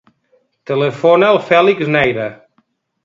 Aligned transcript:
Telefona 0.71 1.29
al 1.33 1.37
Fèlix 1.51 1.93
Neira. 1.97 2.27